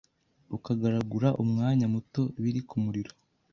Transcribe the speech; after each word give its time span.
ukagaragura 0.57 1.29
umwanya 1.43 1.85
muto 1.93 2.21
biri 2.41 2.61
ku 2.69 2.75
muriro 2.83 3.13